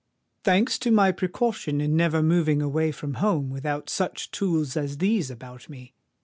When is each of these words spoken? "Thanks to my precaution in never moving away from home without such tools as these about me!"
"Thanks 0.43 0.79
to 0.79 0.89
my 0.89 1.11
precaution 1.11 1.79
in 1.79 1.95
never 1.95 2.23
moving 2.23 2.59
away 2.59 2.91
from 2.91 3.13
home 3.21 3.51
without 3.51 3.87
such 3.87 4.31
tools 4.31 4.75
as 4.75 4.97
these 4.97 5.29
about 5.29 5.69
me!" 5.69 5.93